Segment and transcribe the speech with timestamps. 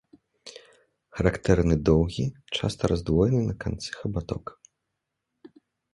[1.17, 4.45] Характэрны доўгі, часта раздвоены на канцы хабаток.